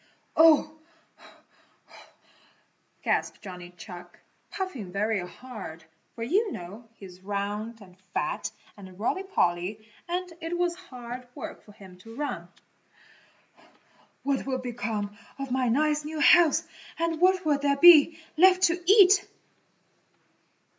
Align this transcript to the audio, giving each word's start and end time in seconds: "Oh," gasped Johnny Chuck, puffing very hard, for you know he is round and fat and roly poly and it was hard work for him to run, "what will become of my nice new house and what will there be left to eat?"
"Oh," 0.35 0.79
gasped 3.03 3.39
Johnny 3.43 3.69
Chuck, 3.77 4.17
puffing 4.49 4.91
very 4.91 5.19
hard, 5.27 5.83
for 6.15 6.23
you 6.23 6.51
know 6.51 6.89
he 6.95 7.05
is 7.05 7.21
round 7.21 7.81
and 7.81 7.95
fat 8.11 8.49
and 8.75 8.99
roly 8.99 9.21
poly 9.21 9.87
and 10.09 10.33
it 10.41 10.57
was 10.57 10.73
hard 10.73 11.27
work 11.35 11.61
for 11.63 11.73
him 11.73 11.99
to 11.99 12.15
run, 12.15 12.47
"what 14.23 14.47
will 14.47 14.57
become 14.57 15.15
of 15.37 15.51
my 15.51 15.67
nice 15.67 16.03
new 16.03 16.19
house 16.19 16.63
and 16.97 17.21
what 17.21 17.45
will 17.45 17.59
there 17.59 17.77
be 17.77 18.17
left 18.37 18.63
to 18.63 18.81
eat?" 18.91 19.27